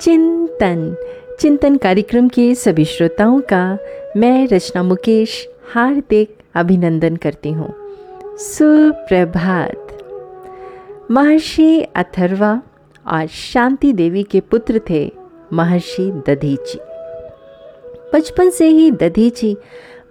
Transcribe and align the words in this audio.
चिंतन। 0.00 0.96
चिंतन 1.40 1.76
कार्यक्रम 1.76 2.28
के 2.28 2.54
सभी 2.54 2.84
श्रोताओं 2.84 3.40
का 3.40 3.78
मैं 4.16 4.48
रचना 4.48 4.82
मुकेश 4.82 5.48
हार्दिक 5.74 6.38
अभिनंदन 6.54 7.16
करती 7.16 7.52
हूँ। 7.52 7.74
सुप्रभात। 8.36 9.98
महर्षि 11.10 11.80
अथर्वा 11.80 12.62
और 13.06 13.26
शांति 13.26 13.92
देवी 13.92 14.22
के 14.22 14.40
पुत्र 14.40 14.80
थे 14.90 15.12
महर्षि 15.52 16.22
दधीची। 16.26 16.78
बचपन 18.14 18.50
से 18.50 18.66
ही 18.66 18.90
दधीची 18.90 19.56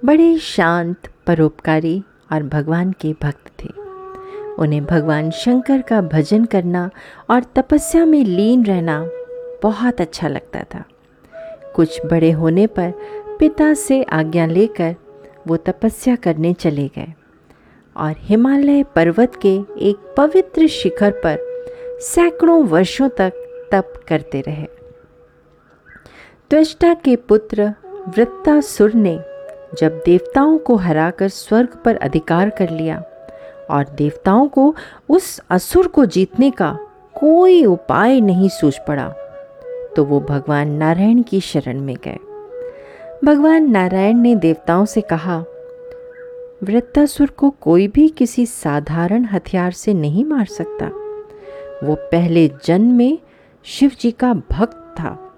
बड़े 0.05 0.37
शांत, 0.37 0.97
परोपकारी 1.27 2.03
और 2.33 2.43
भगवान 2.43 2.91
के 2.91 3.13
भक्त 3.23 3.63
थे। 3.63 3.69
उन्हें 4.59 4.85
भगवान 4.85 5.31
शंकर 5.31 5.81
का 5.81 6.01
भजन 6.01 6.45
करना 6.45 6.89
और 7.29 7.43
तपस्या 7.55 8.05
में 8.05 8.23
लीन 8.23 8.65
रहना 8.65 9.09
बहुत 9.63 10.01
अच्छा 10.01 10.27
लगता 10.27 10.59
था। 10.59 10.83
कुछ 11.75 12.05
बड़े 12.05 12.31
होने 12.31 12.67
पर 12.67 12.93
पिता 13.39 13.73
से 13.73 14.03
आज्ञा 14.03 14.45
लेकर 14.45 14.95
वो 15.47 15.57
तपस्या 15.57 16.15
करने 16.15 16.53
चले 16.53 16.87
गए 16.87 17.13
और 17.97 18.15
हिमालय 18.17 18.83
पर्वत 18.83 19.35
के 19.35 19.55
एक 19.77 20.15
पवित्र 20.17 20.67
शिखर 20.67 21.11
पर 21.11 21.37
सैकड़ों 22.01 22.63
वर्षों 22.63 23.09
तक 23.09 23.33
तप 23.71 24.05
करते 24.07 24.41
रहे। 24.41 24.67
त्वष्टा 26.49 26.93
के 26.93 27.15
पुत्र 27.15 27.73
वृत्तासुर 27.85 28.93
ने 28.93 29.19
जब 29.79 30.01
देवताओं 30.05 30.57
को 30.57 30.75
हराकर 30.75 31.27
स्वर्ग 31.27 31.69
पर 31.85 31.95
अधिकार 31.95 32.49
कर 32.49 32.69
लिया 32.69 33.03
और 33.69 33.89
देवताओं 33.89 34.47
को 34.47 34.75
उस 35.09 35.41
असुर 35.49 35.87
को 35.87 36.05
जीतने 36.05 36.51
का 36.51 36.79
कोई 37.15 37.65
उपाय 37.65 38.21
नहीं 38.21 38.49
सूझ 38.49 38.77
पड़ा 38.87 39.13
तो 39.97 40.05
वो 40.05 40.19
भगवान 40.19 40.69
नारायण 40.69 41.21
की 41.21 41.41
शरण 41.41 41.81
में 41.81 41.95
गए। 42.03 42.17
भगवान 43.25 43.69
नारायण 43.71 44.17
ने 44.17 44.35
देवताओं 44.35 44.85
से 44.85 45.01
कहा 45.01 45.45
वृत्तासुर 46.63 47.29
को 47.29 47.49
कोई 47.49 47.87
भी 47.87 48.07
किसी 48.07 48.45
साधारण 48.45 49.25
हथियार 49.25 49.71
से 49.71 49.93
नहीं 49.93 50.25
मार 50.25 50.45
सकता। 50.45 50.87
वो 51.87 51.95
पहले 51.95 52.51
जन्म 52.65 52.93
में 52.93 53.17
शिव 53.63 53.91
जी 53.99 54.11
का 54.11 54.33
भक्त 54.33 54.95
था। 54.99 55.33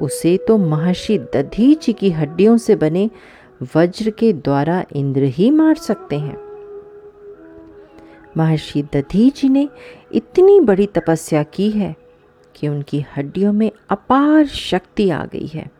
उसे 0.00 0.36
तो 0.36 0.58
महर्षि 0.58 1.18
दधीच 1.18 1.90
की 1.90 2.10
हड्डियों 2.10 2.56
से 2.56 2.76
बने 2.76 3.10
वज्र 3.76 4.10
के 4.10 4.32
द्वारा 4.32 4.84
इंद्र 4.96 5.22
ही 5.22 5.50
मार 5.50 5.74
सकते 5.74 6.16
हैं। 6.16 6.36
महर्षि 8.36 8.82
दधीच 8.82 9.44
ने 9.44 9.68
इतनी 10.12 10.60
बड़ी 10.60 10.86
तपस्या 10.86 11.42
की 11.42 11.70
है 11.70 12.01
कि 12.56 12.68
उनकी 12.68 13.04
हड्डियों 13.16 13.52
में 13.52 13.70
अपार 13.90 14.46
शक्ति 14.46 15.10
आ 15.10 15.24
गई 15.24 15.46
है। 15.46 15.70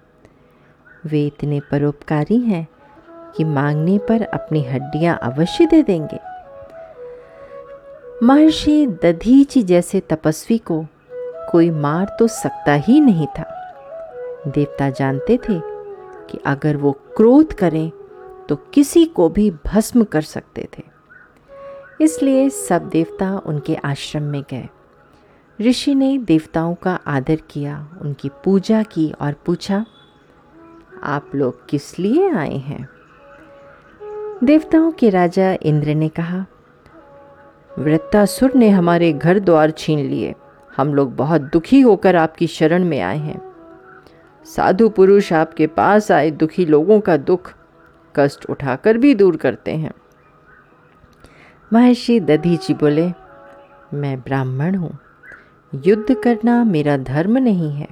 वे 1.07 1.27
इतने 1.27 1.61
परोपकारी 1.61 2.39
हैं 2.39 2.67
कि 3.37 3.45
मांगने 3.45 3.99
पर 3.99 4.23
अपनी 4.23 4.63
हड्डियाँ 4.63 5.19
अवश्य 5.23 5.67
दे 5.67 5.83
देंगे। 5.83 6.19
महर्षि 8.23 8.87
दधीची 9.03 9.63
जैसे 9.63 10.01
तपस्वी 10.01 10.59
को 10.59 10.87
कोई 11.51 11.71
मार 11.71 12.17
तो 12.19 12.27
सकता 12.27 12.73
ही 12.73 13.01
नहीं 13.01 13.27
था। 13.27 13.45
देवता 14.49 14.91
जानते 14.91 15.37
थे 15.37 15.61
कि 16.31 16.39
अगर 16.47 16.77
वो 16.77 16.93
क्रोध 17.17 17.53
करें 17.53 17.91
तो 18.49 18.57
किसी 18.57 19.05
को 19.07 19.29
भी 19.29 19.51
भस्म 19.67 20.05
कर 20.05 20.23
सकते 20.23 20.69
थे। 20.79 20.83
इसलिए 22.01 22.49
सब 22.51 22.89
देवता 22.89 23.43
उनके 23.47 23.75
आश्रम 23.75 24.23
में 24.23 24.43
गए। 24.51 24.69
ऋषि 25.61 25.95
ने 25.95 26.19
देवताओं 26.19 26.75
का 26.75 27.01
आदर 27.07 27.39
किया, 27.51 27.89
उनकी 28.01 28.29
पूजा 28.29 28.83
की 28.83 29.13
और 29.21 29.35
पूछा, 29.47 29.87
आप 31.03 31.31
लोग 31.35 31.69
किस 31.69 31.99
लिए 31.99 32.31
आए 32.31 32.57
हैं? 32.57 32.89
देवताओं 34.45 34.93
के 34.93 35.11
राजा 35.11 35.57
इंद्र 35.63 35.95
ने 35.95 36.09
कहा 36.09 36.47
वृत्तासुर 37.79 38.55
ने 38.55 38.69
हमारे 38.69 39.13
घर 39.13 39.39
द्वार 39.39 39.71
छीन 39.71 39.99
लिए। 39.99 40.35
हम 40.77 40.95
लोग 40.95 41.17
बहुत 41.17 41.41
दुखी 41.41 41.81
होकर 41.81 42.17
आपकी 42.17 42.47
शरण 42.47 42.85
में 42.85 43.01
आए 43.01 43.19
हैं। 43.19 43.55
साधु 44.45 44.89
पुरुष 44.89 45.33
आपके 45.33 45.67
पास 45.67 46.13
आए 46.13 46.31
दुखी 46.31 46.67
लोगों 46.67 47.01
का 47.01 47.17
दुख, 47.17 47.55
कष्ट 48.17 48.47
उठाकर 48.51 48.99
भी 48.99 49.15
दूर 49.15 49.37
करते 49.37 49.71
हैं। 49.77 49.93
महर्षि 51.73 52.21
दधी 52.21 52.57
जी 52.57 52.75
बोले, 52.75 53.13
मैं 53.95 54.21
ब्राह्मण 54.21 54.75
हूँ। 54.75 54.99
युद्ध 55.75 56.15
करना 56.15 56.65
मेरा 56.65 56.97
धर्म 56.97 57.39
नहीं 57.39 57.73
है। 57.73 57.89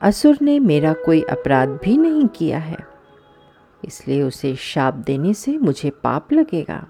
असुर 0.00 0.38
ने 0.42 0.58
मेरा 0.58 0.92
कोई 0.92 1.22
अपराध 1.22 1.68
भी 1.68 1.98
नहीं 1.98 2.26
किया 2.26 2.58
है। 2.58 2.76
इसलिए 3.84 4.22
उसे 4.22 4.56
शाप 4.56 4.94
देने 4.94 5.34
से 5.34 5.58
मुझे 5.58 5.90
पाप 5.90 6.32
लगेगा। 6.32 6.86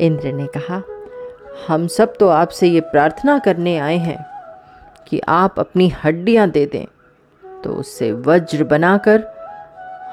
इंद्र 0.00 0.32
ने 0.32 0.46
कहा, 0.46 0.82
हम 1.68 1.86
सब 1.86 2.16
तो 2.16 2.28
आपसे 2.28 2.68
ये 2.68 2.80
प्रार्थना 2.80 3.38
करने 3.38 3.78
आए 3.78 3.96
हैं 3.96 4.26
कि 5.08 5.20
आप 5.28 5.60
अपनी 5.60 5.88
हड्डियाँ 5.88 6.50
दे 6.50 6.66
दें। 6.66 6.86
तो 7.62 7.72
उससे 7.72 8.12
वज्र 8.12 8.64
बनाकर 8.64 9.24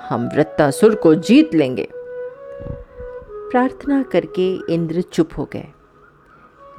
हम 0.10 0.30
वृत्तासुर 0.36 0.96
को 0.96 1.16
जीत 1.16 1.56
लेंगे। 1.56 1.88
प्रार्थना 3.52 4.04
करके 4.04 4.74
इंद्र 4.74 5.02
चुप 5.02 5.30
हो 5.38 5.50
गए। 5.54 5.68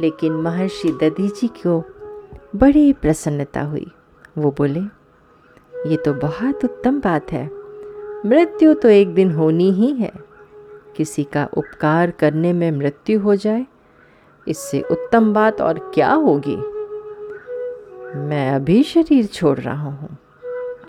लेकिन 0.00 0.33
महर्षि 0.33 0.91
दधीची 1.03 1.49
को 1.49 1.83
बड़ी 2.56 2.93
प्रसन्नता 2.93 3.62
हुई। 3.62 3.87
वो 4.38 4.50
बोले, 4.50 4.81
ये 5.91 5.97
तो 5.97 6.15
बहुत 6.15 6.65
उत्तम 6.65 7.00
बात 7.00 7.33
है। 7.33 7.49
मृत्यु 8.27 8.75
तो 8.75 8.89
एक 8.89 9.15
दिन 9.15 9.31
होनी 9.31 9.71
ही 9.71 9.93
है। 9.93 10.12
किसी 10.97 11.25
का 11.25 11.49
उपकार 11.56 12.10
करने 12.10 12.53
में 12.53 12.71
मृत्यु 12.72 13.21
हो 13.21 13.34
जाए, 13.34 13.66
इससे 14.47 14.81
उत्तम 14.81 15.33
बात 15.33 15.60
और 15.60 15.78
क्या 15.94 16.12
होगी? 16.12 16.56
मैं 18.19 18.50
अभी 18.50 18.83
शरीर 18.83 19.27
छोड़ 19.27 19.59
रहा 19.59 19.91
हूँ। 19.91 20.16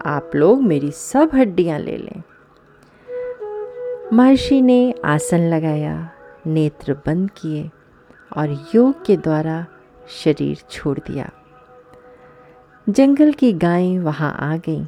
आप 0.06 0.32
लोग 0.36 0.64
मेरी 0.64 0.92
सब 0.92 1.30
हड्डियाँ 1.34 1.80
ले 1.80 1.98
लें। 1.98 2.22
महर्षि 4.14 4.62
ने 4.62 4.94
आसन 5.06 5.50
लगाया, 5.50 6.10
नेत्र 6.48 6.94
बंद 7.06 7.30
किए। 7.32 7.70
और 8.38 8.68
योग 8.76 9.06
के 9.06 9.18
द्वारा 9.18 9.66
शरीर 10.10 10.58
छोड़ 10.70 11.00
दिया। 11.00 11.30
जंगल 12.90 13.34
की 13.34 13.54
गायें 13.54 14.00
वहाँ 14.00 14.38
आ 14.40 14.58
गईं 14.58 14.86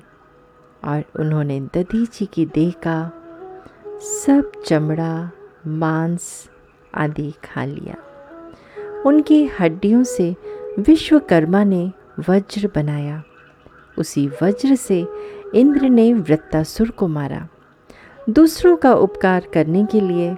और 0.86 1.04
उन्होंने 1.20 1.60
दधीची 1.60 2.26
की 2.26 2.46
देह 2.46 2.72
का 2.72 3.12
सब 4.02 4.52
चमड़ा, 4.66 5.32
मांस 5.68 6.50
आदि 6.96 7.32
खा 7.32 7.66
लिया। 7.66 7.96
उनकी 9.06 9.46
हड्डियों 9.46 10.04
से 10.04 10.36
विश्वकर्मा 10.80 11.64
ने 11.64 11.92
वज्र 12.30 12.72
बनाया। 12.76 13.24
उसी 13.98 14.28
वज्र 14.28 14.76
से 14.76 15.08
इंद्र 15.56 15.90
ने 15.90 16.14
वृत्तासुर 16.14 16.90
को 16.90 17.08
मारा। 17.08 17.48
दूसरों 18.30 18.78
का 18.78 18.94
उपकार 18.94 19.48
करने 19.54 19.86
के 19.86 20.02
लिए 20.02 20.38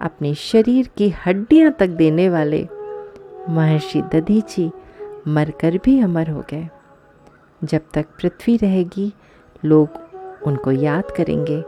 अपने 0.00 0.34
शरीर 0.34 0.90
की 0.96 1.08
हड्डियाँ 1.08 1.72
तक 1.72 1.86
देने 1.86 2.28
वाले 2.28 2.68
महर्षि 3.48 4.02
दधीची 4.02 4.70
मरकर 5.28 5.78
भी 5.84 6.00
अमर 6.00 6.30
हो 6.30 6.44
गए। 6.50 6.68
जब 7.64 7.80
तक 7.94 8.06
पृथ्वी 8.06 8.56
रहेगी, 8.56 9.12
लोग 9.64 9.88
उनको 10.46 10.70
याद 10.70 11.04
करेंगे 11.16 11.60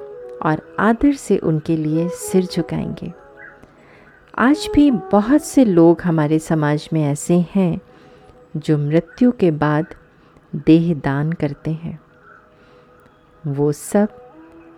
और 0.42 0.76
आदर 0.80 1.12
से 1.12 1.38
उनके 1.38 1.76
लिए 1.76 2.08
सिर 2.08 2.44
झुकाएँगे। 2.44 3.12
आज 4.38 4.68
भी 4.74 4.90
बहुत 4.90 5.42
से 5.42 5.64
लोग 5.64 6.02
हमारे 6.02 6.38
समाज 6.38 6.88
में 6.92 7.04
ऐसे 7.04 7.46
हैं 7.54 7.80
जो 8.56 8.78
मृत्यु 8.78 9.32
के 9.32 9.50
बाद 9.50 9.86
देह 10.56 10.94
दान 10.94 11.32
करते 11.32 11.70
हैं। 11.70 12.00
वो 13.46 13.72
सब 13.72 14.08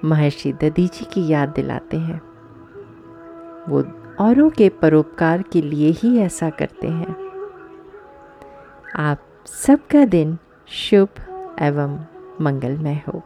महर्षि 0.04 0.52
दधीची 0.52 1.04
की 1.04 1.28
याद 1.28 1.48
दिलाते 1.48 1.96
हैं। 1.96 2.27
वो 3.68 3.84
औरों 4.20 4.50
के 4.50 4.68
परोपकार 4.68 5.42
के 5.42 5.62
लिए 5.62 5.90
ही 5.90 6.18
ऐसा 6.18 6.50
करते 6.50 6.88
हैं। 6.88 7.16
आप 8.96 9.18
सबका 9.46 10.04
दिन 10.04 10.38
शुभ 10.68 11.08
एवं 11.60 12.04
मंगलमय 12.40 13.02
हो। 13.08 13.22